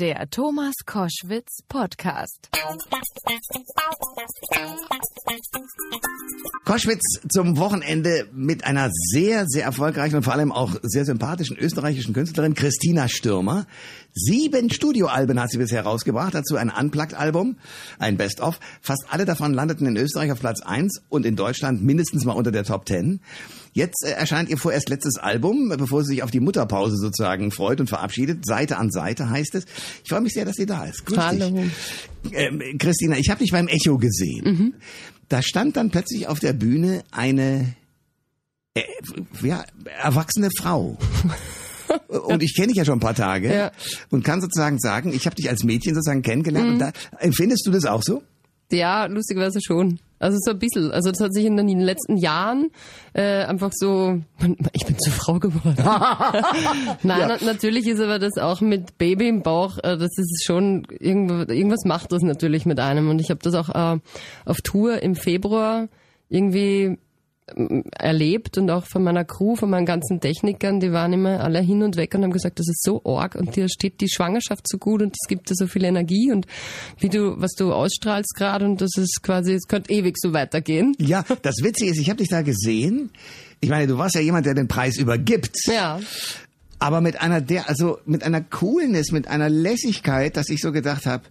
Der 0.00 0.30
Thomas 0.30 0.72
Koschwitz 0.86 1.58
Podcast. 1.68 2.48
Koschwitz 6.64 7.20
zum 7.28 7.58
Wochenende 7.58 8.26
mit 8.32 8.64
einer 8.64 8.88
sehr, 8.90 9.44
sehr 9.46 9.64
erfolgreichen 9.64 10.16
und 10.16 10.22
vor 10.22 10.32
allem 10.32 10.52
auch 10.52 10.74
sehr 10.80 11.04
sympathischen 11.04 11.58
österreichischen 11.58 12.14
Künstlerin 12.14 12.54
Christina 12.54 13.08
Stürmer. 13.08 13.66
Sieben 14.14 14.70
Studioalben 14.70 15.38
hat 15.38 15.50
sie 15.50 15.58
bisher 15.58 15.82
rausgebracht, 15.82 16.34
dazu 16.34 16.56
ein 16.56 16.70
Unplugged-Album, 16.70 17.58
ein 17.98 18.16
Best-of. 18.16 18.58
Fast 18.80 19.04
alle 19.10 19.26
davon 19.26 19.52
landeten 19.52 19.86
in 19.86 19.98
Österreich 19.98 20.32
auf 20.32 20.40
Platz 20.40 20.62
eins 20.62 21.02
und 21.10 21.26
in 21.26 21.36
Deutschland 21.36 21.82
mindestens 21.82 22.24
mal 22.24 22.32
unter 22.32 22.52
der 22.52 22.64
Top 22.64 22.86
Ten. 22.86 23.20
Jetzt 23.72 24.04
äh, 24.04 24.10
erscheint 24.12 24.48
ihr 24.48 24.58
vorerst 24.58 24.88
letztes 24.88 25.16
Album, 25.16 25.68
bevor 25.76 26.02
sie 26.02 26.14
sich 26.14 26.22
auf 26.22 26.30
die 26.30 26.40
Mutterpause 26.40 26.96
sozusagen 26.96 27.50
freut 27.52 27.80
und 27.80 27.86
verabschiedet. 27.88 28.44
Seite 28.44 28.78
an 28.78 28.90
Seite 28.90 29.30
heißt 29.30 29.54
es. 29.54 29.64
Ich 30.04 30.10
freue 30.10 30.20
mich 30.22 30.32
sehr, 30.32 30.44
dass 30.44 30.56
sie 30.56 30.66
da 30.66 30.84
ist. 30.84 31.06
Grüß 31.06 31.18
Hallo. 31.18 31.50
Dich. 31.50 32.32
Ähm, 32.32 32.62
Christina, 32.78 33.16
ich 33.16 33.30
habe 33.30 33.40
dich 33.40 33.52
beim 33.52 33.68
Echo 33.68 33.98
gesehen. 33.98 34.44
Mhm. 34.44 34.74
Da 35.28 35.42
stand 35.42 35.76
dann 35.76 35.90
plötzlich 35.90 36.26
auf 36.26 36.40
der 36.40 36.52
Bühne 36.52 37.04
eine 37.12 37.74
äh, 38.74 38.82
ja, 39.42 39.64
erwachsene 40.02 40.48
Frau. 40.56 40.98
Und 42.08 42.42
ich 42.42 42.54
kenne 42.54 42.68
dich 42.68 42.76
ja 42.76 42.84
schon 42.84 42.98
ein 42.98 43.00
paar 43.00 43.16
Tage 43.16 43.52
Ja. 43.52 43.72
und 44.10 44.22
kann 44.24 44.40
sozusagen 44.40 44.78
sagen, 44.78 45.12
ich 45.12 45.26
habe 45.26 45.34
dich 45.34 45.48
als 45.50 45.64
Mädchen 45.64 45.92
sozusagen 45.94 46.22
kennengelernt. 46.22 46.68
Und 46.74 46.78
da, 46.78 46.92
empfindest 47.18 47.66
du 47.66 47.72
das 47.72 47.84
auch 47.84 48.04
so? 48.04 48.22
Ja, 48.70 49.06
lustigerweise 49.06 49.58
schon. 49.60 49.98
Also 50.20 50.36
so 50.40 50.50
ein 50.50 50.58
bisschen. 50.58 50.92
Also 50.92 51.10
das 51.10 51.20
hat 51.20 51.32
sich 51.32 51.46
in 51.46 51.56
den 51.56 51.80
letzten 51.80 52.18
Jahren 52.18 52.70
äh, 53.14 53.44
einfach 53.44 53.72
so, 53.72 54.20
ich 54.72 54.86
bin 54.86 54.98
zur 54.98 55.12
Frau 55.12 55.38
geworden. 55.40 55.76
Nein, 57.02 57.28
na, 57.28 57.38
natürlich 57.42 57.86
ist 57.86 58.00
aber 58.00 58.18
das 58.18 58.36
auch 58.36 58.60
mit 58.60 58.98
Baby 58.98 59.28
im 59.28 59.42
Bauch, 59.42 59.78
äh, 59.78 59.96
das 59.96 60.10
ist 60.16 60.44
schon, 60.44 60.84
irgendwas 61.00 61.84
macht 61.86 62.12
das 62.12 62.22
natürlich 62.22 62.66
mit 62.66 62.78
einem. 62.78 63.08
Und 63.08 63.18
ich 63.20 63.30
habe 63.30 63.40
das 63.42 63.54
auch 63.54 63.70
äh, 63.70 63.98
auf 64.44 64.58
Tour 64.60 65.02
im 65.02 65.16
Februar 65.16 65.88
irgendwie 66.28 66.98
erlebt 67.92 68.58
und 68.58 68.70
auch 68.70 68.86
von 68.86 69.02
meiner 69.02 69.24
Crew, 69.24 69.56
von 69.56 69.70
meinen 69.70 69.86
ganzen 69.86 70.20
Technikern, 70.20 70.80
die 70.80 70.92
waren 70.92 71.12
immer 71.12 71.40
alle 71.40 71.60
hin 71.60 71.82
und 71.82 71.96
weg 71.96 72.14
und 72.14 72.22
haben 72.22 72.32
gesagt, 72.32 72.58
das 72.58 72.68
ist 72.68 72.82
so 72.82 73.02
arg 73.04 73.34
und 73.34 73.56
dir 73.56 73.68
steht 73.68 74.00
die 74.00 74.08
Schwangerschaft 74.08 74.68
so 74.68 74.78
gut 74.78 75.02
und 75.02 75.14
es 75.20 75.28
gibt 75.28 75.50
dir 75.50 75.54
so 75.54 75.66
viel 75.66 75.84
Energie 75.84 76.32
und 76.32 76.46
wie 76.98 77.08
du, 77.08 77.40
was 77.40 77.52
du 77.52 77.72
ausstrahlst 77.72 78.34
gerade 78.36 78.64
und 78.64 78.80
das 78.80 78.90
ist 78.96 79.22
quasi, 79.22 79.52
es 79.52 79.66
könnte 79.68 79.92
ewig 79.92 80.16
so 80.18 80.32
weitergehen. 80.32 80.94
Ja, 80.98 81.24
das 81.42 81.62
Witzige 81.62 81.90
ist, 81.90 81.98
ich 81.98 82.08
habe 82.08 82.18
dich 82.18 82.28
da 82.28 82.42
gesehen. 82.42 83.10
Ich 83.60 83.68
meine, 83.68 83.86
du 83.86 83.98
warst 83.98 84.14
ja 84.14 84.20
jemand, 84.20 84.46
der 84.46 84.54
den 84.54 84.68
Preis 84.68 84.96
übergibt. 84.96 85.56
Ja, 85.66 86.00
Aber 86.78 87.00
mit 87.02 87.20
einer 87.20 87.40
der, 87.42 87.68
also 87.68 87.98
mit 88.06 88.22
einer 88.22 88.40
Coolness, 88.40 89.12
mit 89.12 89.28
einer 89.28 89.50
Lässigkeit, 89.50 90.36
dass 90.36 90.48
ich 90.48 90.62
so 90.62 90.72
gedacht 90.72 91.04
habe, 91.06 91.24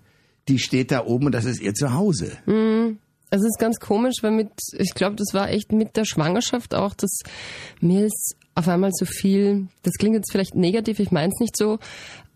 die 0.47 0.59
steht 0.59 0.91
da 0.91 1.05
oben 1.05 1.27
und 1.27 1.31
das 1.33 1.45
ist 1.45 1.61
ihr 1.61 1.73
Zuhause. 1.73 2.37
Es 3.29 3.41
ist 3.41 3.59
ganz 3.59 3.79
komisch, 3.79 4.15
weil 4.21 4.31
mit, 4.31 4.51
ich 4.73 4.93
glaube, 4.93 5.15
das 5.15 5.33
war 5.33 5.49
echt 5.49 5.71
mit 5.71 5.95
der 5.97 6.05
Schwangerschaft 6.05 6.73
auch, 6.73 6.93
dass 6.93 7.19
mir 7.79 8.05
ist 8.05 8.35
auf 8.55 8.67
einmal 8.67 8.91
so 8.93 9.05
viel, 9.05 9.67
das 9.83 9.93
klingt 9.93 10.15
jetzt 10.15 10.31
vielleicht 10.31 10.55
negativ, 10.55 10.99
ich 10.99 11.11
meine 11.11 11.31
es 11.33 11.39
nicht 11.39 11.55
so, 11.55 11.79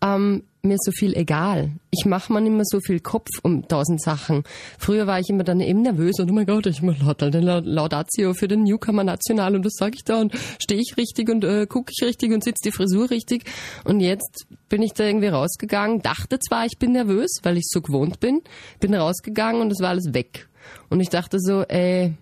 ähm, 0.02 0.44
mir 0.62 0.76
so 0.78 0.92
viel 0.92 1.14
egal. 1.14 1.72
Ich 1.90 2.06
mache 2.06 2.32
mir 2.32 2.40
mehr 2.40 2.64
so 2.64 2.80
viel 2.80 3.00
Kopf 3.00 3.28
um 3.42 3.68
tausend 3.68 4.00
Sachen. 4.00 4.44
Früher 4.78 5.06
war 5.06 5.20
ich 5.20 5.28
immer 5.28 5.44
dann 5.44 5.60
eben 5.60 5.82
nervös 5.82 6.18
und 6.18 6.30
oh 6.30 6.34
mein 6.34 6.46
Gott, 6.46 6.66
ich 6.66 6.80
mache 6.80 7.04
laut 7.04 7.22
eine 7.22 7.60
Laudatio 7.60 8.32
für 8.32 8.48
den 8.48 8.62
Newcomer 8.62 9.04
National 9.04 9.54
und 9.54 9.64
das 9.64 9.74
sage 9.74 9.96
ich 9.96 10.04
da 10.04 10.20
und 10.20 10.32
stehe 10.58 10.80
ich 10.80 10.96
richtig 10.96 11.28
und 11.28 11.44
äh, 11.44 11.66
gucke 11.66 11.92
ich 11.94 12.06
richtig 12.06 12.32
und 12.32 12.42
sitze 12.42 12.62
die 12.64 12.72
Frisur 12.72 13.10
richtig. 13.10 13.44
Und 13.84 14.00
jetzt 14.00 14.46
bin 14.70 14.82
ich 14.82 14.94
da 14.94 15.04
irgendwie 15.04 15.28
rausgegangen, 15.28 16.00
dachte 16.00 16.38
zwar, 16.38 16.64
ich 16.64 16.78
bin 16.78 16.92
nervös, 16.92 17.30
weil 17.42 17.58
ich 17.58 17.64
so 17.68 17.82
gewohnt 17.82 18.20
bin, 18.20 18.40
bin 18.80 18.94
rausgegangen 18.94 19.60
und 19.60 19.70
es 19.70 19.80
war 19.80 19.90
alles 19.90 20.14
weg. 20.14 20.48
Und 20.90 21.00
ich 21.00 21.08
dachte 21.08 21.38
so, 21.40 21.62
ey, 21.62 22.14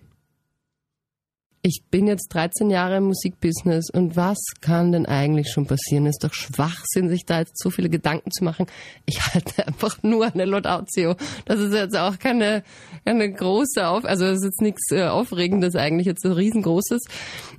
ich 1.65 1.83
bin 1.89 2.07
jetzt 2.07 2.27
13 2.33 2.69
Jahre 2.69 2.97
im 2.97 3.05
Musikbusiness 3.05 3.89
und 3.89 4.17
was 4.17 4.37
kann 4.59 4.91
denn 4.91 5.05
eigentlich 5.05 5.49
schon 5.49 5.65
passieren? 5.65 6.05
Ist 6.05 6.21
doch 6.21 6.33
Schwachsinn, 6.33 7.07
sich 7.07 7.25
da 7.25 7.39
jetzt 7.39 7.57
so 7.57 7.69
viele 7.69 7.89
Gedanken 7.89 8.31
zu 8.31 8.43
machen. 8.43 8.67
Ich 9.05 9.21
halte 9.33 9.65
einfach 9.65 10.03
nur 10.03 10.25
eine 10.25 10.43
Laudatio. 10.43 11.15
Das 11.45 11.61
ist 11.61 11.73
jetzt 11.73 11.95
auch 11.97 12.19
keine, 12.19 12.63
keine 13.05 13.31
große 13.31 13.87
Auf, 13.87 14.03
also 14.03 14.25
es 14.25 14.39
ist 14.39 14.43
jetzt 14.43 14.61
nichts 14.61 14.91
äh, 14.91 15.05
Aufregendes 15.05 15.77
eigentlich, 15.77 16.05
jetzt 16.05 16.23
so 16.23 16.33
riesengroßes. 16.33 17.01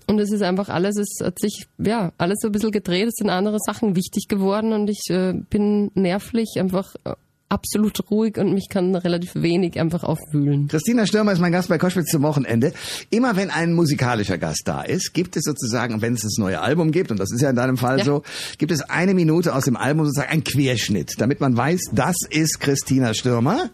Und 0.06 0.18
es 0.18 0.30
ist 0.30 0.42
einfach 0.42 0.68
alles, 0.68 0.98
es 0.98 1.24
hat 1.24 1.38
sich, 1.38 1.66
ja, 1.78 2.12
alles 2.18 2.40
so 2.42 2.48
ein 2.48 2.52
bisschen 2.52 2.72
gedreht, 2.72 3.08
es 3.08 3.14
sind 3.16 3.30
andere 3.30 3.58
Sachen 3.58 3.96
wichtig 3.96 4.28
geworden 4.28 4.74
und 4.74 4.90
ich 4.90 5.08
äh, 5.08 5.32
bin 5.32 5.90
nervlich 5.94 6.56
einfach 6.58 6.94
äh, 7.04 7.14
absolut 7.54 8.10
ruhig 8.10 8.36
und 8.36 8.52
mich 8.52 8.68
kann 8.68 8.94
relativ 8.94 9.34
wenig 9.36 9.80
einfach 9.80 10.04
aufwühlen. 10.04 10.68
Christina 10.68 11.06
Stürmer 11.06 11.32
ist 11.32 11.38
mein 11.38 11.52
Gast 11.52 11.68
bei 11.68 11.78
Koschwitz 11.78 12.10
zum 12.10 12.22
Wochenende. 12.22 12.72
Immer 13.10 13.36
wenn 13.36 13.50
ein 13.50 13.72
musikalischer 13.72 14.36
Gast 14.36 14.62
da 14.66 14.82
ist, 14.82 15.14
gibt 15.14 15.36
es 15.36 15.44
sozusagen, 15.44 16.02
wenn 16.02 16.14
es 16.14 16.22
das 16.22 16.36
neue 16.38 16.60
Album 16.60 16.90
gibt, 16.92 17.10
und 17.10 17.18
das 17.18 17.32
ist 17.32 17.40
ja 17.40 17.50
in 17.50 17.56
deinem 17.56 17.76
Fall 17.78 17.98
Ja. 17.98 18.04
so, 18.04 18.22
gibt 18.58 18.72
es 18.72 18.82
eine 18.82 19.14
Minute 19.14 19.54
aus 19.54 19.64
dem 19.64 19.76
Album 19.76 20.04
sozusagen 20.04 20.30
ein 20.32 20.44
Querschnitt, 20.44 21.14
damit 21.18 21.40
man 21.40 21.56
weiß, 21.56 21.80
das 21.92 22.16
ist 22.28 22.60
Christina 22.60 23.14
Stürmer. 23.14 23.70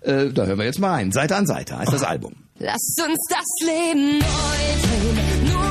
Äh, 0.00 0.30
da 0.32 0.46
hören 0.46 0.58
wir 0.58 0.64
jetzt 0.64 0.78
mal 0.80 0.92
rein. 0.92 1.12
Seite 1.12 1.36
an 1.36 1.46
Seite 1.46 1.78
heißt 1.78 1.92
das 1.92 2.02
Album. 2.02 2.34
Lass 2.58 2.94
uns 3.06 3.18
das 3.28 3.66
Leben 3.68 4.18
neu 4.18 4.24
drehen, 4.82 5.69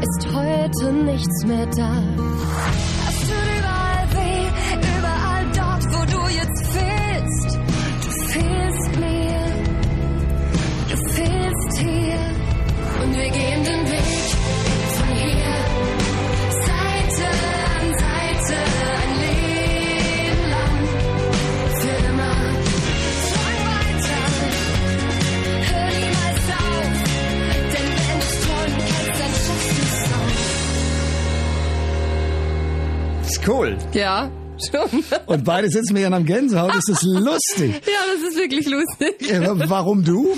Ist 0.00 0.26
heute 0.34 0.92
nichts 0.92 1.44
mehr 1.44 1.66
da. 1.66 2.02
Cool. 33.50 33.76
Ja, 33.92 34.30
schon. 34.70 35.04
Und 35.26 35.44
beide 35.44 35.68
sitzen 35.68 35.94
mir 35.94 36.06
an 36.06 36.14
am 36.14 36.24
Gänsehaut. 36.24 36.74
Das 36.74 36.88
ist 36.88 37.02
lustig. 37.02 37.80
Ja, 37.86 38.14
das 38.14 38.30
ist 38.30 38.36
wirklich 38.36 38.68
lustig. 38.68 39.68
Warum 39.68 40.04
du? 40.04 40.34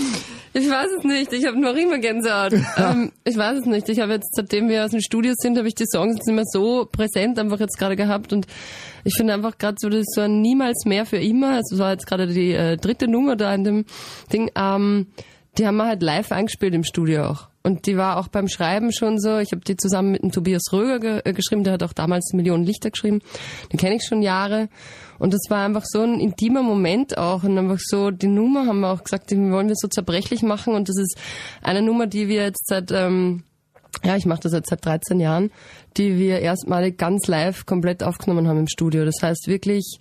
Ich 0.55 0.69
weiß 0.69 0.89
es 0.99 1.05
nicht. 1.05 1.33
Ich 1.33 1.47
habe 1.47 1.59
noch 1.61 1.75
immer 1.75 1.99
Gänsehaut. 1.99 2.53
ähm, 2.77 3.12
ich 3.25 3.37
weiß 3.37 3.61
es 3.61 3.67
nicht. 3.67 3.89
Ich 3.89 4.01
habe 4.01 4.12
jetzt, 4.12 4.34
seitdem 4.34 4.69
wir 4.69 4.84
aus 4.84 4.91
dem 4.91 5.01
Studio 5.01 5.33
sind, 5.37 5.56
habe 5.59 5.69
ich 5.69 5.75
die 5.75 5.87
Songs 5.87 6.17
jetzt 6.17 6.27
nicht 6.27 6.37
mehr 6.37 6.45
so 6.47 6.87
präsent 6.91 7.39
einfach 7.39 7.61
jetzt 7.61 7.78
gerade 7.78 7.97
gehabt. 7.97 8.33
Und 8.33 8.47
ich 9.05 9.15
finde 9.17 9.34
einfach 9.34 9.59
gerade 9.59 9.77
so, 9.78 9.89
das 9.89 10.01
ist 10.01 10.15
so 10.15 10.22
ein 10.22 10.41
Niemals 10.41 10.84
mehr 10.84 11.06
für 11.06 11.19
immer. 11.19 11.59
Es 11.59 11.78
war 11.78 11.93
jetzt 11.93 12.06
gerade 12.06 12.27
die 12.27 12.53
äh, 12.53 12.77
dritte 12.77 13.09
Nummer 13.09 13.37
da 13.37 13.55
in 13.55 13.65
dem 13.65 13.84
Ding. 14.33 14.51
Ähm, 14.54 15.09
die 15.59 15.66
haben 15.66 15.77
wir 15.77 15.86
halt 15.86 16.03
live 16.03 16.33
eingespielt 16.33 16.75
im 16.75 16.84
Studio 16.84 17.25
auch. 17.25 17.52
Und 17.62 17.86
die 17.86 17.97
war 17.97 18.16
auch 18.16 18.28
beim 18.28 18.48
Schreiben 18.48 18.92
schon 18.92 19.20
so. 19.20 19.38
Ich 19.38 19.53
habe 19.53 19.62
die 19.62 19.76
zusammen 19.76 20.12
mit 20.12 20.22
dem 20.22 20.32
Tobias 20.32 20.62
Röger 20.72 20.98
ge 20.98 21.20
äh, 21.24 21.32
geschrieben, 21.32 21.62
der 21.62 21.74
hat 21.74 21.82
auch 21.82 21.92
damals 21.92 22.32
Millionen 22.32 22.64
Lichter 22.64 22.91
geschrieben. 22.91 23.20
Den 23.72 23.78
kenne 23.78 23.97
ich 23.97 24.04
schon 24.04 24.22
Jahre. 24.22 24.68
Und 25.18 25.32
das 25.32 25.42
war 25.48 25.64
einfach 25.64 25.84
so 25.84 26.03
ein 26.03 26.18
intimer 26.18 26.62
Moment 26.62 27.16
auch. 27.16 27.44
Und 27.44 27.56
einfach 27.56 27.78
so, 27.78 28.10
die 28.10 28.26
Nummer 28.26 28.66
haben 28.66 28.80
wir 28.80 28.91
auch 28.91 29.04
gesagt, 29.04 29.30
die 29.30 29.36
wollen 29.36 29.68
wir 29.68 29.76
so 29.76 29.86
zerbrechlich 29.86 30.42
machen. 30.42 30.74
Und 30.74 30.88
das 30.88 30.97
ist 30.97 31.16
eine 31.62 31.82
Nummer, 31.82 32.09
die 32.09 32.26
wir 32.26 32.42
jetzt 32.42 32.66
seit, 32.66 32.91
ähm, 32.91 33.44
ja, 34.03 34.16
ich 34.16 34.26
mache 34.26 34.41
das 34.41 34.53
jetzt 34.53 34.70
seit 34.70 34.84
13 34.84 35.20
Jahren, 35.20 35.53
die 35.97 36.18
wir 36.18 36.41
erstmalig 36.41 36.98
ganz 36.98 37.28
live 37.28 37.66
komplett 37.66 38.03
aufgenommen 38.03 38.48
haben 38.48 38.59
im 38.59 38.68
Studio. 38.68 39.04
Das 39.04 39.22
heißt 39.22 39.47
wirklich 39.47 39.98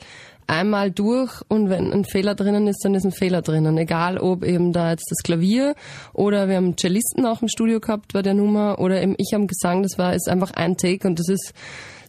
einmal 0.51 0.91
durch 0.91 1.41
und 1.47 1.69
wenn 1.69 1.93
ein 1.93 2.03
Fehler 2.03 2.35
drinnen 2.35 2.67
ist, 2.67 2.83
dann 2.83 2.93
ist 2.93 3.05
ein 3.05 3.13
Fehler 3.13 3.41
drinnen. 3.41 3.77
Egal 3.77 4.17
ob 4.17 4.43
eben 4.43 4.73
da 4.73 4.91
jetzt 4.91 5.09
das 5.09 5.23
Klavier 5.23 5.75
oder 6.13 6.49
wir 6.49 6.57
haben 6.57 6.75
Cellisten 6.77 7.25
auch 7.25 7.41
im 7.41 7.47
Studio 7.47 7.79
gehabt 7.79 8.11
bei 8.11 8.21
der 8.21 8.33
Nummer 8.33 8.77
oder 8.79 9.01
eben 9.01 9.15
ich 9.17 9.33
am 9.33 9.47
Gesang, 9.47 9.81
das 9.81 9.97
war 9.97 10.13
ist 10.13 10.27
einfach 10.27 10.51
ein 10.51 10.75
Take 10.75 11.07
und 11.07 11.19
das 11.19 11.29
ist 11.29 11.53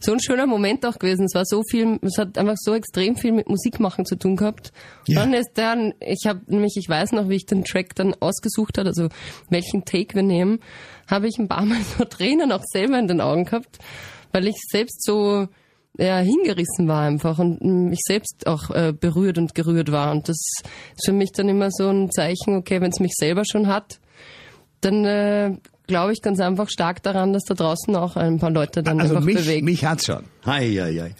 so 0.01 0.11
ein 0.11 0.19
schöner 0.19 0.45
Moment 0.45 0.85
auch 0.85 0.99
gewesen. 0.99 1.23
Es 1.23 1.33
war 1.33 1.45
so 1.45 1.63
viel, 1.63 1.97
es 2.01 2.17
hat 2.17 2.37
einfach 2.37 2.57
so 2.57 2.73
extrem 2.73 3.15
viel 3.15 3.31
mit 3.31 3.47
Musik 3.47 3.79
machen 3.79 4.05
zu 4.05 4.17
tun 4.17 4.35
gehabt. 4.35 4.73
Ja. 5.07 5.21
Dann 5.21 5.33
ist 5.33 5.51
dann, 5.53 5.93
ich 6.01 6.27
habe 6.27 6.41
nämlich, 6.47 6.75
ich 6.75 6.89
weiß 6.89 7.13
noch, 7.13 7.29
wie 7.29 7.35
ich 7.35 7.45
den 7.45 7.63
Track 7.63 7.95
dann 7.95 8.13
ausgesucht 8.19 8.77
hat, 8.77 8.87
also 8.87 9.07
welchen 9.49 9.85
Take 9.85 10.15
wir 10.15 10.23
nehmen, 10.23 10.59
habe 11.07 11.29
ich 11.29 11.37
ein 11.37 11.47
paar 11.47 11.65
Mal 11.65 11.81
so 11.97 12.03
Tränen 12.03 12.51
auch 12.51 12.63
selber 12.65 12.99
in 12.99 13.07
den 13.07 13.21
Augen 13.21 13.45
gehabt, 13.45 13.79
weil 14.33 14.47
ich 14.47 14.57
selbst 14.69 15.01
so 15.05 15.47
ja, 15.97 16.17
hingerissen 16.19 16.87
war 16.87 17.01
einfach 17.03 17.37
und 17.39 17.61
mich 17.61 17.99
selbst 18.05 18.47
auch 18.47 18.69
äh, 18.71 18.93
berührt 18.99 19.37
und 19.37 19.53
gerührt 19.55 19.91
war. 19.91 20.11
Und 20.11 20.27
das 20.29 20.37
ist 20.37 21.05
für 21.05 21.13
mich 21.13 21.31
dann 21.31 21.49
immer 21.49 21.69
so 21.71 21.89
ein 21.89 22.09
Zeichen, 22.11 22.55
okay, 22.55 22.81
wenn 22.81 22.91
es 22.91 22.99
mich 22.99 23.13
selber 23.15 23.43
schon 23.49 23.67
hat, 23.67 23.99
dann 24.81 25.05
äh, 25.05 25.57
glaube 25.87 26.13
ich 26.13 26.21
ganz 26.21 26.39
einfach 26.39 26.69
stark 26.69 27.03
daran, 27.03 27.31
dass 27.33 27.43
da 27.43 27.53
draußen 27.53 27.95
auch 27.95 28.15
ein 28.15 28.39
paar 28.39 28.51
Leute 28.51 28.81
dann 28.83 28.99
Also 28.99 29.15
einfach 29.15 29.25
mich, 29.25 29.35
bewegt. 29.37 29.63
mich 29.65 29.85
hat's 29.85 30.05
schon. 30.05 30.23
Hei, 30.45 30.67
hei, 30.71 30.93
hei. 30.99 31.15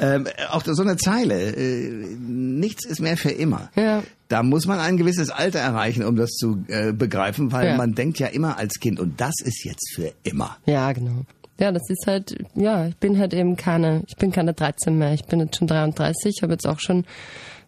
ähm, 0.14 0.26
auch 0.50 0.62
so 0.64 0.82
eine 0.82 0.96
Zeile, 0.96 1.52
äh, 1.54 1.90
nichts 2.18 2.84
ist 2.86 3.00
mehr 3.00 3.16
für 3.16 3.30
immer. 3.30 3.70
Ja. 3.76 4.02
Da 4.28 4.42
muss 4.42 4.66
man 4.66 4.80
ein 4.80 4.96
gewisses 4.96 5.30
Alter 5.30 5.60
erreichen, 5.60 6.02
um 6.04 6.16
das 6.16 6.30
zu 6.32 6.64
äh, 6.66 6.92
begreifen, 6.92 7.52
weil 7.52 7.66
Ja. 7.68 7.76
man 7.76 7.94
denkt 7.94 8.18
ja 8.18 8.26
immer 8.26 8.58
als 8.58 8.80
Kind, 8.80 8.98
und 8.98 9.20
das 9.20 9.34
ist 9.44 9.64
jetzt 9.64 9.92
für 9.94 10.12
immer. 10.24 10.56
Ja, 10.66 10.90
genau. 10.92 11.22
Ja, 11.58 11.72
das 11.72 11.88
ist 11.88 12.06
halt, 12.06 12.36
ja, 12.54 12.86
ich 12.86 12.96
bin 12.96 13.18
halt 13.18 13.32
eben 13.32 13.56
keine, 13.56 14.02
ich 14.06 14.16
bin 14.16 14.30
keine 14.30 14.52
13 14.52 14.96
mehr. 14.96 15.14
Ich 15.14 15.24
bin 15.24 15.40
jetzt 15.40 15.56
schon 15.56 15.66
33, 15.66 16.40
habe 16.42 16.52
jetzt 16.52 16.66
auch 16.66 16.80
schon 16.80 17.04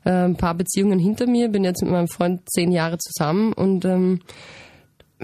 äh, 0.04 0.10
ein 0.10 0.36
paar 0.36 0.54
Beziehungen 0.54 0.98
hinter 0.98 1.26
mir, 1.26 1.48
bin 1.48 1.64
jetzt 1.64 1.82
mit 1.82 1.90
meinem 1.90 2.08
Freund 2.08 2.42
zehn 2.50 2.70
Jahre 2.70 2.98
zusammen 2.98 3.52
und 3.52 3.84
ähm, 3.84 4.20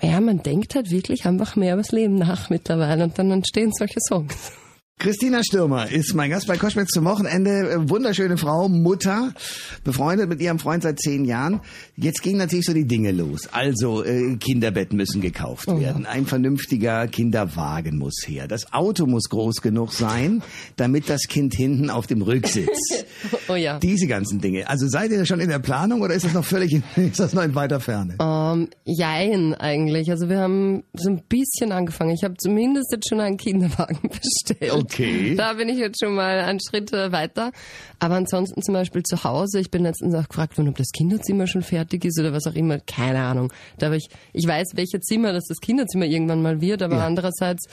ja, 0.03 0.21
man 0.21 0.43
denkt 0.43 0.75
halt 0.75 0.91
wirklich 0.91 1.27
einfach 1.27 1.57
mehr 1.57 1.75
übers 1.75 1.93
Leben 1.93 2.17
nach 2.17 2.51
mittlerweile 2.51 3.05
und 3.05 3.19
dann 3.19 3.31
entstehen 3.31 3.73
solche 3.73 4.01
Songs. 4.09 4.53
Christina 4.99 5.43
Stürmer 5.43 5.91
ist 5.91 6.15
mein 6.15 6.31
Gast 6.31 6.47
bei 6.47 6.57
Koschwitz 6.57 6.91
zum 6.91 7.05
Wochenende. 7.05 7.69
Äh, 7.69 7.91
Wunderschöne 7.91 8.37
Frau, 8.39 8.69
Mutter, 8.69 9.35
befreundet 9.83 10.29
mit 10.29 10.41
ihrem 10.41 10.61
Freund 10.61 10.85
seit 10.85 11.01
zehn 11.01 11.25
Jahren. 11.25 11.61
Jetzt 11.97 12.23
gingen 12.23 12.39
natürlich 12.39 12.65
so 12.65 12.73
die 12.73 12.87
Dinge 12.87 13.11
los. 13.11 13.49
Also 13.53 14.05
äh, 14.05 14.37
Kinderbetten 14.37 14.97
müssen 14.97 15.21
gekauft 15.21 15.67
werden. 15.67 16.07
Ein 16.07 16.27
vernünftiger 16.27 17.09
Kinderwagen 17.09 17.99
muss 17.99 18.15
her. 18.27 18.47
Das 18.47 18.73
Auto 18.73 19.07
muss 19.07 19.29
groß 19.29 19.57
genug 19.63 19.93
sein, 19.93 20.43
damit 20.77 21.11
das 21.11 21.23
Kind 21.29 21.55
hinten 21.55 21.91
auf 21.91 22.07
dem 22.07 22.23
Rücksitz. 22.23 22.69
Oh 23.49 23.55
ja. 23.55 23.79
Diese 23.79 24.07
ganzen 24.07 24.41
Dinge. 24.41 24.69
Also 24.69 24.87
seid 24.87 25.11
ihr 25.11 25.25
schon 25.25 25.41
in 25.41 25.49
der 25.49 25.59
Planung 25.59 26.03
oder 26.03 26.15
ist 26.15 26.25
das 26.27 26.35
noch 26.35 26.45
völlig, 26.45 26.73
in, 26.73 26.83
ist 27.09 27.21
das 27.21 27.33
noch 27.33 27.43
in 27.43 27.55
weiter 27.55 27.81
Ferne? 27.81 28.17
Ähm, 28.21 28.69
jein 28.85 29.55
eigentlich. 29.55 30.11
Also 30.11 30.29
wir 30.29 30.39
haben 30.41 30.85
so 30.93 31.09
ein 31.11 31.23
bisschen 31.29 31.73
angefangen. 31.73 32.11
Ich 32.11 32.23
habe 32.25 32.35
zumindest 32.37 32.93
jetzt 32.93 33.09
schon 33.09 33.21
einen 33.21 33.37
Kinderwagen 33.39 33.99
bestellt. 34.09 34.73
Okay. 34.85 35.35
Da 35.37 35.55
bin 35.55 35.69
ich 35.69 35.79
jetzt 35.79 36.01
schon 36.03 36.15
mal 36.15 36.39
einen 36.41 36.61
Schritt 36.61 36.93
äh, 36.93 37.11
weiter. 37.13 37.53
Aber 37.99 38.15
ansonsten 38.17 38.63
zum 38.63 38.75
Beispiel 38.75 39.03
zu 39.03 39.25
Hause. 39.25 39.61
Ich 39.61 39.71
bin 39.71 39.83
letztens 39.83 40.15
auch 40.15 40.29
gefragt 40.29 40.57
worden, 40.59 40.69
ob 40.69 40.77
das 40.77 40.91
Kinderzimmer 40.93 41.47
schon 41.47 41.63
fertig 41.63 42.05
ist 42.05 42.19
oder 42.19 42.33
was 42.33 42.47
auch 42.47 42.55
immer. 42.55 42.79
Keine 42.81 43.21
Ahnung. 43.21 43.53
Da 43.79 43.93
ich, 43.93 44.09
ich 44.33 44.47
weiß, 44.47 44.73
welches 44.75 45.01
Zimmer 45.03 45.33
das 45.33 45.45
das 45.49 45.59
Kinderzimmer 45.61 46.05
irgendwann 46.07 46.43
mal 46.43 46.61
wird, 46.61 46.83
aber 46.83 46.97
Ja. 46.97 47.07
andererseits, 47.07 47.67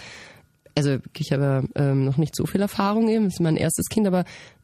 also 0.75 0.97
ich 1.17 1.31
habe 1.31 1.65
ähm, 1.75 2.05
noch 2.05 2.17
nicht 2.17 2.35
so 2.35 2.45
viel 2.45 2.61
Erfahrung 2.61 3.09
eben. 3.09 3.25
Das 3.25 3.33
ist 3.35 3.39
mein 3.41 3.57
erstes 3.57 3.87
Kind, 3.89 4.07
aber 4.07 4.23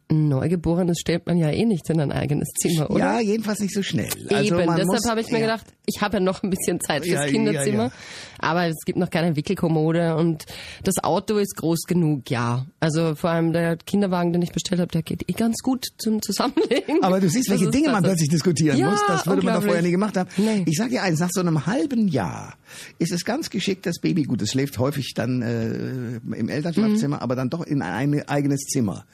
Neugeborenes 0.10 1.00
stellt 1.02 1.26
man 1.26 1.38
ja 1.38 1.50
eh 1.50 1.66
nicht 1.66 1.90
in 1.90 2.00
ein 2.00 2.14
eigenes 2.14 2.48
Zimmer, 2.62 2.90
oder? 2.90 3.00
Ja, 3.00 3.20
jedenfalls 3.20 3.60
nicht 3.60 3.74
so 3.74 3.84
schnell. 3.84 4.08
Also 4.30 4.58
Eben, 4.58 4.76
deshalb 4.78 5.04
habe 5.10 5.20
ich 5.20 5.28
mir 5.32 5.40
ja. 5.40 5.48
gedacht, 5.48 5.66
ich 5.86 6.02
habe 6.02 6.18
ja 6.18 6.20
noch 6.22 6.44
ein 6.44 6.50
bisschen 6.50 6.80
Zeit 6.80 7.04
fürs 7.06 7.26
Ja, 7.26 7.28
Kinderzimmer. 7.30 7.84
ja. 7.88 7.92
Aber 8.40 8.68
es 8.68 8.76
gibt 8.86 8.98
noch 8.98 9.10
keine 9.10 9.36
Wickelkommode 9.36 10.16
und 10.16 10.46
das 10.84 11.04
Auto 11.04 11.38
ist 11.38 11.58
groß 11.58 11.84
genug, 11.88 12.30
ja. 12.30 12.66
Also 12.80 13.16
vor 13.16 13.32
allem 13.32 13.52
der 13.52 13.76
Kinderwagen, 13.78 14.32
den 14.32 14.42
ich 14.42 14.52
bestellt 14.54 14.80
habe, 14.80 14.92
der 14.92 15.02
geht 15.02 15.30
eh 15.30 15.34
ganz 15.34 15.58
gut 15.62 15.88
zum 15.98 16.22
Zusammenlegen. 16.22 17.04
Aber 17.04 17.20
du 17.20 17.28
siehst, 17.30 17.50
welche 17.50 17.70
Dinge 17.70 17.90
man 17.90 18.04
plötzlich 18.04 18.30
diskutieren 18.30 18.80
muss. 18.90 19.02
Das 19.08 19.28
würde 19.28 19.42
man 19.44 19.56
doch 19.56 19.64
vorher 19.64 19.82
nie 19.82 19.92
gemacht 19.92 20.16
haben. 20.16 20.30
Nee. 20.38 20.64
Ich 20.68 20.78
sag 20.78 20.90
dir 20.90 21.04
eins, 21.04 21.20
nach 21.20 21.32
so 21.34 21.42
einem 21.42 21.66
halben 21.66 22.08
Jahr 22.08 22.56
ist 22.98 23.12
es 23.12 23.26
ganz 23.26 23.50
geschickt, 23.50 23.86
das 23.86 24.00
Baby, 24.00 24.24
gut, 24.24 24.42
es 24.42 24.52
schläft 24.52 24.78
häufig 24.80 25.14
dann 25.16 25.42
äh, 25.42 26.36
im 26.38 26.48
Elternschlafzimmer, 26.48 27.18
Mhm. 27.18 27.22
aber 27.24 27.36
dann 27.36 27.50
doch 27.50 27.66
in 27.66 27.82
ein 27.82 28.22
eigenes 28.30 28.62
Zimmer 28.62 29.06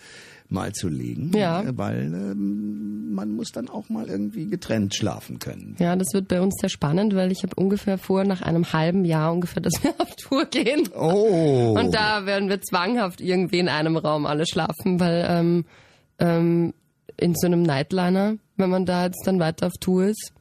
mal 0.50 0.72
zu 0.74 0.88
legen. 0.88 1.32
Ja. 1.36 1.64
Weil 1.78 2.14
ähm, 2.14 3.14
man 3.14 3.32
muss 3.32 3.52
dann 3.52 3.70
auch 3.70 3.90
mal 3.90 4.08
irgendwie 4.08 4.46
getrennt 4.48 4.94
schlafen 4.96 5.40
können. 5.40 5.76
Ja, 5.80 5.96
das 5.96 6.08
wird 6.14 6.28
bei 6.28 6.42
uns 6.42 6.56
sehr 6.60 6.70
spannend, 6.70 7.16
weil 7.16 7.32
ich 7.32 7.44
habe 7.44 7.56
ungefähr 7.56 7.98
vor, 7.98 8.24
nach 8.24 8.42
einem 8.42 8.72
halben 8.74 9.06
Jahr 9.06 9.32
ungefähr, 9.34 9.62
dass 9.62 9.84
wir 9.84 9.94
auf 9.98 10.16
Tour 10.16 10.46
gehen. 10.46 10.90
Oh. 10.96 11.76
Und 11.78 11.94
da 11.96 12.26
werden 12.26 12.50
wir 12.50 12.62
zwanghaft 12.62 13.22
irgendwie 13.22 13.60
in 13.60 13.70
einem 13.70 13.98
Raum 13.98 14.26
alle 14.26 14.46
schlafen, 14.46 15.00
weil 15.00 15.26
ähm, 15.28 15.66
ähm, 16.20 16.74
in 17.18 17.34
so 17.36 17.48
einem 17.48 17.64
Nightliner, 17.64 18.36
wenn 18.58 18.70
man 18.70 18.86
da 18.86 19.06
jetzt 19.06 19.24
dann 19.26 19.40
weiter 19.40 19.68
auf 19.68 19.74
Tour 19.80 20.06
ist, 20.08 20.34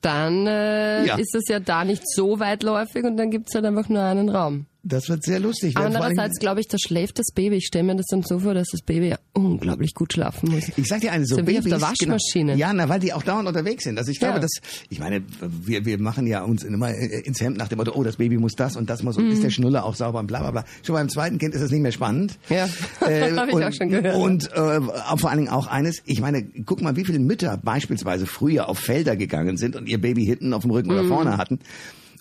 dann 0.00 0.46
äh, 0.46 1.06
Ja. 1.06 1.16
ist 1.16 1.34
es 1.34 1.44
ja 1.48 1.60
da 1.60 1.84
nicht 1.84 2.02
so 2.06 2.38
weitläufig 2.38 3.04
und 3.04 3.16
dann 3.16 3.30
gibt's 3.30 3.54
halt 3.54 3.64
einfach 3.64 3.88
nur 3.88 4.02
einen 4.02 4.28
Raum. 4.28 4.66
Das 4.86 5.08
wird 5.08 5.24
sehr 5.24 5.40
lustig. 5.40 5.76
allem- 5.78 5.96
Andererseits 5.96 6.38
glaube 6.38 6.60
ich, 6.60 6.68
da 6.68 6.76
schläft 6.78 7.18
das 7.18 7.28
Baby. 7.34 7.56
Ich 7.56 7.66
stelle 7.66 7.84
mir 7.84 7.96
das 7.96 8.04
dann 8.10 8.22
so 8.22 8.38
vor, 8.40 8.52
dass 8.52 8.68
das 8.70 8.82
Baby 8.82 9.08
ja 9.08 9.16
unglaublich 9.32 9.94
gut 9.94 10.12
schlafen 10.12 10.50
muss. 10.50 10.64
Ich 10.76 10.86
sag 10.86 11.00
dir 11.00 11.10
eine, 11.10 11.24
so 11.24 11.36
So 11.36 11.46
wie 11.46 11.56
auf 11.58 11.64
Babys, 11.64 11.70
der 11.70 11.80
Waschmaschine. 11.80 12.52
Genau. 12.52 12.60
Ja, 12.66 12.72
na, 12.74 12.88
weil 12.90 13.00
die 13.00 13.12
auch 13.14 13.22
dauernd 13.22 13.48
unterwegs 13.48 13.84
sind. 13.84 13.96
Also 13.98 14.10
ich 14.10 14.18
glaube, 14.18 14.34
Ja. 14.34 14.40
dass, 14.40 14.50
ich 14.90 14.98
meine, 14.98 15.22
wir, 15.40 15.86
wir 15.86 15.98
machen 15.98 16.26
ja 16.26 16.42
uns 16.44 16.64
immer 16.64 16.90
äh, 16.90 17.20
ins 17.24 17.40
Hemd 17.40 17.56
nach 17.56 17.68
dem 17.68 17.78
Motto, 17.78 17.92
oh, 17.94 18.02
das 18.02 18.16
Baby 18.16 18.36
muss 18.36 18.52
das 18.56 18.76
und 18.76 18.90
das 18.90 19.02
muss 19.02 19.16
und 19.16 19.30
ist 19.30 19.42
der 19.42 19.50
Schnuller 19.50 19.84
auch 19.84 19.94
sauber 19.94 20.18
und 20.20 20.26
bla 20.26 20.40
bla 20.40 20.50
bla. 20.50 20.64
Schon 20.82 20.94
beim 20.94 21.08
zweiten 21.08 21.38
Kind 21.38 21.54
ist 21.54 21.62
es 21.62 21.70
nicht 21.70 21.80
mehr 21.80 21.92
spannend. 21.92 22.38
Mhm. 22.50 22.54
Ja, 22.56 22.68
hab 23.00 23.48
ich 23.48 23.54
und, 23.54 23.62
auch 23.64 23.72
schon 23.72 23.88
gehört. 23.88 24.16
Und 24.16 24.52
äh, 24.52 24.80
vor 25.16 25.30
allen 25.30 25.38
Dingen 25.38 25.50
auch 25.50 25.66
eines, 25.66 26.02
ich 26.04 26.20
meine, 26.20 26.42
guck 26.66 26.82
mal, 26.82 26.94
wie 26.96 27.04
viele 27.06 27.20
Mütter 27.20 27.56
beispielsweise 27.56 28.26
früher 28.26 28.68
auf 28.68 28.78
Felder 28.78 29.16
gegangen 29.16 29.56
sind 29.56 29.76
und 29.76 29.88
ihr 29.88 29.98
Baby 30.00 30.26
hinten 30.26 30.52
auf 30.52 30.62
dem 30.62 30.72
Rücken 30.72 30.90
Mhm. 30.90 30.98
oder 30.98 31.08
vorne 31.08 31.36
hatten. 31.38 31.58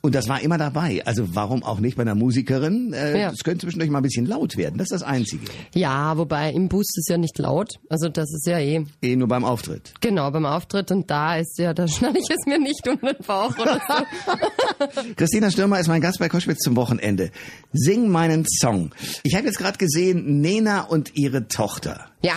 Und 0.06 0.14
das 0.16 0.28
war 0.28 0.42
immer 0.42 0.58
dabei. 0.58 1.02
Also 1.06 1.34
warum 1.34 1.64
auch 1.64 1.80
nicht 1.80 1.96
bei 1.96 2.02
einer 2.02 2.14
Musikerin? 2.14 2.92
Äh, 2.92 3.22
Ja. 3.22 3.32
Es 3.32 3.44
könnte 3.46 3.66
zwischendurch 3.66 3.90
mal 3.90 4.00
ein 4.00 4.04
bisschen 4.04 4.26
laut 4.26 4.58
werden. 4.58 4.78
Das 4.78 4.88
ist 4.92 4.92
das 4.92 5.04
Einzige. 5.04 5.46
Ja, 5.74 6.18
wobei 6.18 6.52
im 6.52 6.68
Bus 6.68 6.88
ist 6.98 7.08
ja 7.10 7.18
nicht 7.18 7.40
laut. 7.40 7.70
Also 7.90 8.10
das 8.10 8.30
ist 8.34 8.46
ja 8.46 8.60
eh 8.60 8.86
Eh 9.02 9.16
nur 9.16 9.30
beim 9.30 9.46
Auftritt. 9.46 9.94
genau 10.02 10.30
beim 10.30 10.46
Auftritt 10.46 10.92
und 10.92 11.10
da 11.10 11.38
ist 11.38 11.58
ja, 11.58 11.74
da 11.74 11.88
schneide 11.88 12.20
ich 12.20 12.26
es 12.30 12.46
mir 12.46 12.60
nicht 12.60 12.86
unter 12.86 13.14
den 13.14 13.26
Bauch 13.26 13.58
oder 13.58 13.80
so. 13.88 15.04
Christina 15.16 15.50
Stürmer 15.50 15.80
ist 15.80 15.88
mein 15.88 16.02
Gast 16.02 16.20
bei 16.20 16.28
Koschwitz 16.28 16.60
zum 16.60 16.76
Wochenende. 16.76 17.32
Sing 17.72 18.10
meinen 18.10 18.46
Song. 18.46 18.92
Ich 19.24 19.36
habe 19.36 19.46
jetzt 19.48 19.58
gerade 19.58 19.78
gesehen, 19.78 20.42
Nena 20.42 20.82
und 20.82 21.16
ihre 21.16 21.48
Tochter. 21.48 22.08
Ja. 22.22 22.36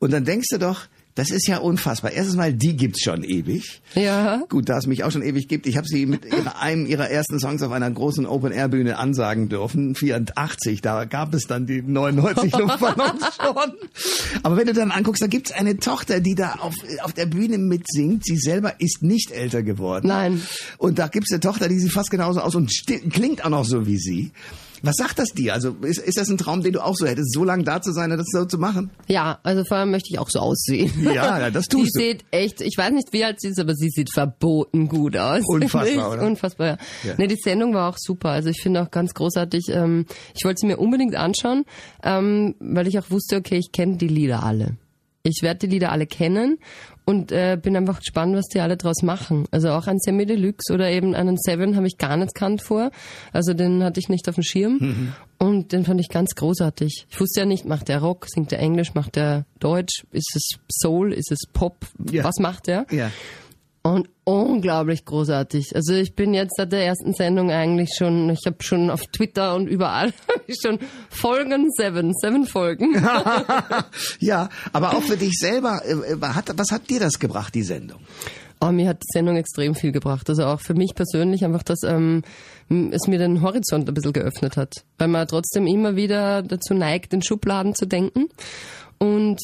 Und 0.00 0.12
dann 0.12 0.26
denkst 0.26 0.48
du 0.50 0.58
doch, 0.58 0.82
das 1.16 1.30
ist 1.30 1.48
ja 1.48 1.58
unfassbar. 1.58 2.12
Erstens 2.12 2.36
mal, 2.36 2.52
die 2.52 2.76
gibt's 2.76 3.02
schon 3.02 3.24
ewig. 3.24 3.80
Ja. 3.94 4.42
Gut, 4.50 4.68
da 4.68 4.76
es 4.76 4.86
mich 4.86 5.02
auch 5.02 5.10
schon 5.10 5.22
ewig 5.22 5.48
gibt. 5.48 5.66
Ich 5.66 5.78
habe 5.78 5.86
sie 5.88 6.04
mit 6.04 6.26
ihrer, 6.26 6.60
einem 6.60 6.84
ihrer 6.84 7.08
ersten 7.08 7.40
Songs 7.40 7.62
auf 7.62 7.72
einer 7.72 7.90
großen 7.90 8.26
Open-Air-Bühne 8.26 8.98
ansagen 8.98 9.48
dürfen. 9.48 9.94
84, 9.94 10.82
da 10.82 11.06
gab 11.06 11.32
es 11.32 11.44
dann 11.44 11.66
die 11.66 11.80
99 11.80 12.52
Luftballons 12.58 13.24
schon. 13.42 13.72
Aber 14.42 14.58
wenn 14.58 14.66
du 14.66 14.74
dann 14.74 14.90
anguckst, 14.90 15.22
da 15.22 15.26
gibt's 15.26 15.52
eine 15.52 15.78
Tochter, 15.78 16.20
die 16.20 16.34
da 16.34 16.56
auf, 16.60 16.74
auf 17.02 17.14
der 17.14 17.26
Bühne 17.26 17.56
mitsingt. 17.56 18.26
Sie 18.26 18.36
selber 18.36 18.74
ist 18.78 19.02
nicht 19.02 19.30
älter 19.30 19.62
geworden. 19.62 20.08
Nein. 20.08 20.42
Und 20.76 20.98
da 20.98 21.08
gibt's 21.08 21.32
eine 21.32 21.40
Tochter, 21.40 21.68
die 21.68 21.78
sieht 21.78 21.92
fast 21.92 22.10
genauso 22.10 22.40
aus 22.40 22.54
und 22.54 22.70
klingt 23.10 23.42
auch 23.42 23.50
noch 23.50 23.64
so 23.64 23.86
wie 23.86 23.96
sie. 23.96 24.32
Was 24.82 24.96
sagt 24.96 25.18
das 25.18 25.28
dir? 25.30 25.54
Also 25.54 25.76
ist, 25.82 25.98
ist 25.98 26.18
das 26.18 26.28
ein 26.28 26.38
Traum, 26.38 26.62
den 26.62 26.72
du 26.72 26.84
auch 26.84 26.94
so 26.96 27.06
hättest, 27.06 27.32
so 27.32 27.44
lange 27.44 27.64
da 27.64 27.80
zu 27.80 27.92
sein 27.92 28.10
und 28.12 28.18
das 28.18 28.26
so 28.30 28.44
zu 28.44 28.58
machen? 28.58 28.90
Ja, 29.08 29.38
also 29.42 29.64
vor 29.64 29.78
allem 29.78 29.90
möchte 29.90 30.08
ich 30.10 30.18
auch 30.18 30.28
so 30.28 30.40
aussehen. 30.40 30.92
Ja, 31.02 31.50
das 31.50 31.66
tust 31.68 31.96
du. 31.96 32.00
sieht 32.00 32.24
echt, 32.30 32.60
ich 32.60 32.76
weiß 32.76 32.92
nicht, 32.92 33.12
wie 33.12 33.24
alt 33.24 33.40
sie 33.40 33.48
ist, 33.48 33.58
aber 33.58 33.74
sie 33.74 33.88
sieht 33.90 34.12
verboten 34.12 34.88
gut 34.88 35.16
aus. 35.16 35.42
Unfassbar, 35.48 36.12
oder? 36.12 36.22
Unfassbar, 36.22 36.66
ja. 36.66 36.76
Ja. 37.04 37.14
Nee, 37.16 37.26
die 37.26 37.36
Sendung 37.36 37.74
war 37.74 37.88
auch 37.90 37.98
super. 37.98 38.30
Also 38.30 38.50
ich 38.50 38.60
finde 38.60 38.82
auch 38.82 38.90
ganz 38.90 39.14
großartig. 39.14 39.68
Ähm, 39.70 40.06
ich 40.34 40.44
wollte 40.44 40.60
sie 40.60 40.66
mir 40.66 40.78
unbedingt 40.78 41.16
anschauen, 41.16 41.64
ähm, 42.02 42.54
weil 42.60 42.86
ich 42.86 42.98
auch 42.98 43.10
wusste, 43.10 43.36
okay, 43.36 43.56
ich 43.56 43.72
kenne 43.72 43.96
die 43.96 44.08
Lieder 44.08 44.42
alle. 44.42 44.76
Ich 45.28 45.42
werde 45.42 45.58
die 45.60 45.66
Lieder 45.66 45.90
alle 45.92 46.06
kennen 46.06 46.58
und 47.04 47.32
äh, 47.32 47.58
bin 47.60 47.76
einfach 47.76 47.98
gespannt, 48.00 48.34
was 48.36 48.46
die 48.46 48.60
alle 48.60 48.76
draus 48.76 49.02
machen. 49.02 49.46
Also 49.50 49.70
auch 49.70 49.86
ein 49.86 49.98
Semi 49.98 50.26
Deluxe 50.26 50.72
oder 50.72 50.90
eben 50.90 51.14
einen 51.14 51.36
Seven 51.36 51.76
habe 51.76 51.86
ich 51.86 51.98
gar 51.98 52.16
nicht 52.16 52.34
kannt 52.34 52.62
vor. 52.62 52.90
Also 53.32 53.54
den 53.54 53.82
hatte 53.82 54.00
ich 54.00 54.08
nicht 54.08 54.28
auf 54.28 54.34
dem 54.36 54.44
Schirm 54.44 54.78
Mhm. 54.80 55.12
und 55.38 55.72
den 55.72 55.84
fand 55.84 56.00
ich 56.00 56.08
ganz 56.08 56.34
großartig. 56.34 57.06
Ich 57.10 57.20
wusste 57.20 57.40
ja 57.40 57.46
nicht, 57.46 57.64
macht 57.64 57.88
der 57.88 57.98
Rock, 58.00 58.26
singt 58.28 58.50
der 58.52 58.60
Englisch, 58.60 58.94
macht 58.94 59.16
der 59.16 59.44
Deutsch, 59.60 60.04
ist 60.12 60.34
es 60.34 60.58
Soul, 60.70 61.12
ist 61.12 61.30
es 61.32 61.40
Pop, 61.52 61.86
Ja. 62.10 62.24
was 62.24 62.36
macht 62.38 62.66
der? 62.66 62.86
Ja. 62.90 63.10
Und 63.86 64.08
unglaublich 64.24 65.04
großartig. 65.04 65.76
Also 65.76 65.92
ich 65.94 66.16
bin 66.16 66.34
jetzt 66.34 66.56
seit 66.56 66.72
der 66.72 66.84
ersten 66.84 67.12
Sendung 67.12 67.52
eigentlich 67.52 67.90
schon, 67.96 68.28
ich 68.30 68.40
habe 68.44 68.56
schon 68.60 68.90
auf 68.90 69.06
Twitter 69.06 69.54
und 69.54 69.68
überall 69.68 70.12
schon 70.60 70.80
Folgen 71.08 71.70
Seven, 71.70 72.12
Seven 72.20 72.46
Folgen. 72.46 72.94
ja, 74.18 74.48
aber 74.72 74.96
auch 74.96 75.02
für 75.02 75.16
dich 75.16 75.38
selber, 75.38 75.82
äh, 75.84 76.16
hat, 76.20 76.50
was 76.58 76.72
hat 76.72 76.90
dir 76.90 76.98
das 76.98 77.20
gebracht, 77.20 77.54
die 77.54 77.62
Sendung? 77.62 78.00
Aber 78.58 78.72
mir 78.72 78.88
hat 78.88 79.04
die 79.04 79.12
Sendung 79.12 79.36
extrem 79.36 79.76
viel 79.76 79.92
gebracht. 79.92 80.28
Also 80.30 80.46
auch 80.46 80.60
für 80.60 80.74
mich 80.74 80.96
persönlich 80.96 81.44
einfach, 81.44 81.62
dass 81.62 81.84
ähm, 81.84 82.22
es 82.90 83.06
mir 83.06 83.20
den 83.20 83.40
Horizont 83.40 83.86
ein 83.86 83.94
bisschen 83.94 84.14
geöffnet 84.14 84.56
hat. 84.56 84.84
Weil 84.98 85.06
man 85.06 85.28
trotzdem 85.28 85.68
immer 85.68 85.94
wieder 85.94 86.42
dazu 86.42 86.74
neigt, 86.74 87.14
in 87.14 87.22
Schubladen 87.22 87.76
zu 87.76 87.86
denken. 87.86 88.30
Und 88.98 89.38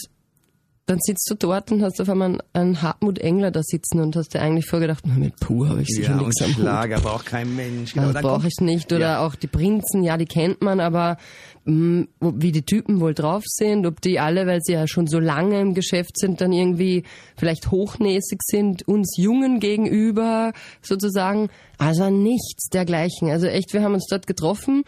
dann 0.87 0.99
sitzt 1.01 1.31
du 1.31 1.37
dort 1.37 1.71
und 1.71 1.81
hast 1.81 2.01
auf 2.01 2.09
einmal 2.09 2.39
einen 2.53 2.83
Hartmut 2.83 3.19
Engler 3.21 3.53
da 3.53 3.61
sitzen 3.63 4.01
und 4.01 4.17
hast 4.17 4.35
dir 4.35 4.43
eigentlich 4.43 4.67
vorgedacht, 4.67 5.05
na, 5.07 5.15
mit 5.15 5.37
Puh 5.39 5.69
habe 5.69 5.81
ich 5.83 5.89
sicher 5.89 6.11
Ja, 6.11 6.17
nichts 6.17 6.43
am 6.43 6.49
Hut. 6.49 6.55
Schlager 6.57 7.01
braucht 7.01 7.25
kein 7.27 7.55
Mensch. 7.55 7.93
Genau, 7.95 8.07
Das 8.07 8.15
dann 8.15 8.23
brauche 8.25 8.49
ich 8.49 8.61
nicht. 8.61 8.93
Oder 8.93 8.99
Ja. 9.13 9.25
auch 9.27 9.37
die 9.37 9.47
Prinzen, 9.47 10.03
ja, 10.03 10.17
die 10.17 10.25
kennt 10.27 10.61
man, 10.61 10.81
aber 10.81 11.19
mh, 11.67 12.07
wo- 12.19 12.33
wie 12.35 12.51
die 12.51 12.63
Typen 12.63 13.01
wohl 13.01 13.15
drauf 13.15 13.45
sind, 13.47 13.87
ob 13.87 14.01
die 14.01 14.19
alle, 14.19 14.47
weil 14.49 14.59
sie 14.61 14.73
ja 14.73 14.89
schon 14.89 15.07
so 15.07 15.21
lange 15.21 15.61
im 15.61 15.75
Geschäft 15.75 16.19
sind, 16.19 16.41
dann 16.41 16.53
irgendwie 16.53 17.05
vielleicht 17.37 17.71
hochnäsig 17.71 18.41
sind, 18.43 18.87
uns 18.89 19.15
Jungen 19.17 19.61
gegenüber 19.61 20.53
sozusagen. 20.83 21.49
Also 21.79 22.11
nichts 22.11 22.69
dergleichen. 22.71 23.31
Also 23.31 23.47
echt, 23.47 23.73
wir 23.73 23.83
haben 23.83 23.95
uns 23.95 24.09
dort 24.11 24.27
getroffen 24.27 24.83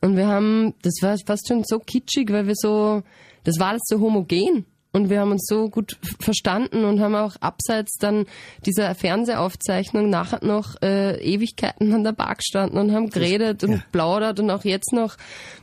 und 0.00 0.16
wir 0.16 0.26
haben, 0.26 0.74
das 0.82 0.94
war 1.00 1.16
fast 1.24 1.46
schon 1.46 1.62
so 1.64 1.78
kitschig, 1.78 2.32
weil 2.32 2.48
wir 2.48 2.54
so, 2.56 3.02
das 3.44 3.58
war 3.60 3.68
alles 3.68 3.82
so 3.84 4.00
homogen. 4.00 4.66
Und 4.90 5.10
wir 5.10 5.20
haben 5.20 5.32
uns 5.32 5.44
so 5.46 5.68
gut 5.68 5.98
verstanden 6.18 6.84
und 6.84 6.98
haben 7.00 7.14
auch 7.14 7.36
abseits 7.40 7.98
dann 7.98 8.24
dieser 8.64 8.94
Fernsehaufzeichnung 8.94 10.08
nachher 10.08 10.42
noch 10.42 10.80
äh, 10.82 11.20
Ewigkeiten 11.22 11.92
an 11.92 12.04
der 12.04 12.12
Bar 12.12 12.36
gestanden 12.36 12.78
und 12.78 12.92
haben 12.92 13.10
geredet 13.10 13.62
und 13.64 13.72
ja. 13.72 13.82
plaudert 13.92 14.40
und 14.40 14.50
auch 14.50 14.64
jetzt 14.64 14.92
noch, 14.94 15.16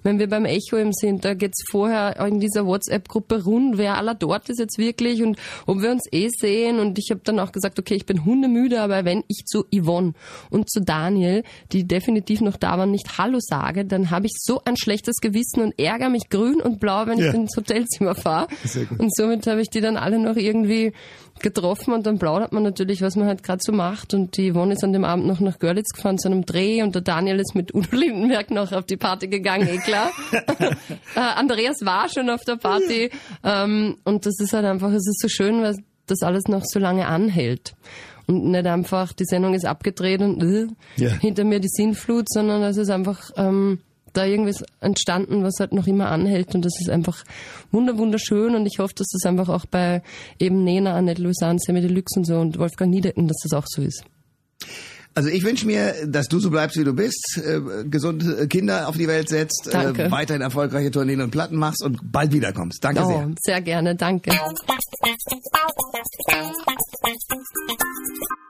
wenn 0.04 0.20
wir 0.20 0.30
beim 0.30 0.46
Echo 0.46 0.78
eben 0.78 0.94
sind, 0.94 1.26
da 1.26 1.34
geht's 1.34 1.64
vorher 1.72 2.24
in 2.28 2.40
dieser 2.40 2.68
WhatsApp-Gruppe 2.68 3.44
rund, 3.44 3.80
wer 3.80 3.98
aller 3.98 4.14
dort 4.14 4.48
ist 4.50 4.60
jetzt 4.60 4.78
wirklich 4.78 5.24
und 5.24 5.38
ob 5.66 5.82
wir 5.82 5.90
uns 5.90 6.04
eh 6.12 6.30
sehen 6.30 6.80
und 6.80 7.00
ich 7.00 7.10
habe 7.10 7.22
dann 7.24 7.40
auch 7.40 7.52
gesagt, 7.52 7.80
okay, 7.80 7.96
ich 7.96 8.06
bin 8.06 8.26
hundemüde, 8.26 8.80
aber 8.80 9.06
wenn 9.06 9.24
ich 9.28 9.46
zu 9.46 9.66
Yvonne 9.76 10.14
und 10.52 10.70
zu 10.70 10.82
Daniel, 10.82 11.44
die 11.72 11.88
definitiv 11.88 12.42
noch 12.42 12.58
da 12.58 12.78
waren, 12.78 12.92
nicht 12.92 13.18
Hallo 13.18 13.40
sage, 13.42 13.86
dann 13.86 14.12
habe 14.12 14.28
ich 14.28 14.34
so 14.38 14.62
ein 14.66 14.78
schlechtes 14.78 15.16
Gewissen 15.20 15.62
und 15.62 15.80
ärgere 15.80 16.10
mich 16.10 16.30
grün 16.30 16.62
und 16.62 16.80
blau, 16.80 17.08
wenn 17.08 17.18
Ja. 17.18 17.30
ich 17.30 17.34
ins 17.34 17.58
Hotelzimmer 17.58 18.14
fahre. 18.14 18.48
Somit 19.16 19.48
habe 19.48 19.62
ich 19.62 19.70
die 19.70 19.82
dann 19.82 19.98
alle 19.98 20.20
noch 20.20 20.36
irgendwie 20.36 20.94
getroffen 21.40 21.94
und 21.94 22.06
dann 22.06 22.18
plaudert 22.18 22.54
man 22.54 22.64
natürlich, 22.64 23.02
was 23.02 23.16
man 23.16 23.28
halt 23.28 23.44
gerade 23.44 23.60
so 23.62 23.72
macht. 23.74 24.14
Und 24.14 24.38
die 24.38 24.52
Yvonne 24.54 24.74
ist 24.74 24.84
an 24.84 24.94
dem 24.94 25.04
Abend 25.04 25.28
noch 25.28 25.40
nach 25.42 25.60
Görlitz 25.60 25.92
gefahren 25.94 26.18
zu 26.18 26.28
einem 26.30 26.46
Dreh 26.46 26.82
und 26.82 26.96
der 26.96 27.02
Daniel 27.02 27.40
ist 27.40 27.56
mit 27.56 27.74
Udo 27.76 27.88
Lindenberg 27.96 28.52
noch 28.52 28.72
auf 28.72 28.86
die 28.86 28.98
Party 28.98 29.28
gegangen, 29.28 29.68
eh 29.68 29.78
klar. 29.78 30.12
äh, 31.16 31.20
Andreas 31.20 31.78
war 31.84 32.08
schon 32.10 32.30
auf 32.30 32.42
der 32.46 32.56
Party 32.56 33.10
ähm, 33.44 33.98
und 34.04 34.26
das 34.26 34.36
ist 34.40 34.54
halt 34.54 34.66
einfach, 34.66 34.90
es 34.90 35.08
ist 35.08 35.20
so 35.22 35.28
schön, 35.28 35.62
weil 35.62 35.76
das 36.08 36.22
alles 36.22 36.44
noch 36.48 36.64
so 36.64 36.80
lange 36.80 37.08
anhält. 37.08 37.74
Und 38.28 38.46
nicht 38.46 38.66
einfach, 38.66 39.14
die 39.14 39.26
Sendung 39.26 39.54
ist 39.54 39.66
abgedreht 39.66 40.22
und 40.22 40.42
äh, 40.42 40.68
Ja. 40.96 41.10
hinter 41.10 41.44
mir 41.44 41.60
die 41.60 41.68
Sinnflut, 41.70 42.28
sondern 42.30 42.64
es 42.64 42.78
ist 42.78 42.90
einfach 42.90 43.30
ähm, 43.38 43.80
da 44.18 44.26
irgendwas 44.26 44.64
entstanden, 44.82 45.44
was 45.44 45.56
halt 45.60 45.74
noch 45.74 45.88
immer 45.88 46.10
anhält 46.10 46.56
und 46.56 46.64
das 46.66 46.74
ist 46.80 46.90
einfach 46.90 47.24
wunder 47.72 47.98
wunderschön 47.98 48.56
und 48.56 48.66
ich 48.66 48.80
hoffe, 48.80 48.94
dass 48.96 49.08
das 49.08 49.26
einfach 49.30 49.50
auch 49.50 49.66
bei 49.66 50.02
eben 50.40 50.64
Nena, 50.64 50.96
Annette 50.96 51.22
Lausanne, 51.22 51.60
Sammy 51.60 51.82
Deluxe 51.82 52.20
und 52.20 52.26
so 52.26 52.36
und 52.40 52.58
Wolfgang 52.60 52.92
Niedecken, 52.92 53.28
dass 53.28 53.38
das 53.44 53.54
auch 53.54 53.66
so 53.68 53.82
ist. 53.82 54.04
Also 55.18 55.30
ich 55.30 55.46
wünsche 55.46 55.66
mir, 55.66 55.94
dass 56.08 56.28
du 56.28 56.40
so 56.40 56.50
bleibst, 56.50 56.78
wie 56.78 56.84
du 56.84 56.94
bist, 56.94 57.42
äh, 57.42 57.86
gesunde 57.86 58.50
Kinder 58.50 58.90
auf 58.90 58.98
die 58.98 59.08
Welt 59.08 59.30
setzt, 59.30 59.74
äh, 59.74 60.12
weiterhin 60.12 60.42
erfolgreiche 60.42 60.92
Tourneen 60.92 61.22
und 61.22 61.32
Platten 61.32 61.56
machst 61.56 61.82
und 61.84 62.12
bald 62.12 62.34
wiederkommst. 62.34 62.84
Danke 62.84 63.02
Oh, 63.04 63.08
sehr. 63.08 63.32
sehr 63.42 63.62
gerne, 63.62 63.96
danke. 63.96 64.32